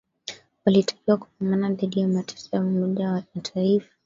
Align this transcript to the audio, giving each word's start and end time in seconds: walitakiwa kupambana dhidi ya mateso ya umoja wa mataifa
walitakiwa 0.65 1.17
kupambana 1.17 1.69
dhidi 1.69 1.99
ya 1.99 2.07
mateso 2.07 2.49
ya 2.55 2.61
umoja 2.63 3.07
wa 3.11 3.23
mataifa 3.35 3.89